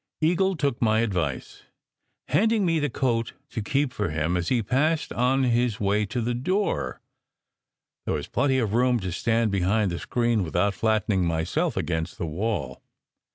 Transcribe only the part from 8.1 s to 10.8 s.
was plenty of room to stand behind the screen without